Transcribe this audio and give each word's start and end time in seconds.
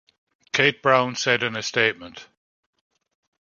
Kate 0.51 0.81
Brown 0.81 1.15
said 1.15 1.43
in 1.43 1.55
a 1.55 1.61
statement. 1.61 2.27